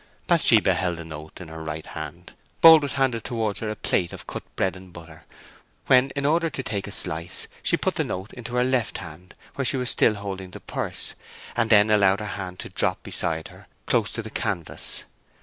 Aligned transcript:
Bathsheba 0.25 0.73
held 0.73 0.97
the 0.97 1.05
note 1.05 1.39
in 1.39 1.49
her 1.49 1.63
right 1.63 1.85
hand. 1.85 2.33
Boldwood 2.63 2.93
handed 2.93 3.23
towards 3.23 3.59
her 3.59 3.69
a 3.69 3.75
plate 3.75 4.11
of 4.11 4.25
cut 4.25 4.41
bread 4.55 4.75
and 4.75 4.91
butter; 4.91 5.25
when, 5.85 6.09
in 6.15 6.25
order 6.25 6.49
to 6.49 6.63
take 6.63 6.87
a 6.87 6.91
slice, 6.91 7.47
she 7.61 7.77
put 7.77 7.93
the 7.93 8.03
note 8.03 8.33
into 8.33 8.55
her 8.55 8.63
left 8.63 8.97
hand, 8.97 9.35
where 9.53 9.63
she 9.65 9.77
was 9.77 9.91
still 9.91 10.15
holding 10.15 10.49
the 10.49 10.59
purse, 10.59 11.13
and 11.55 11.69
then 11.69 11.91
allowed 11.91 12.19
her 12.19 12.25
hand 12.25 12.57
to 12.61 12.69
drop 12.69 13.03
beside 13.03 13.49
her 13.49 13.67
close 13.85 14.11
to 14.13 14.23
the 14.23 14.31
canvas. 14.31 15.03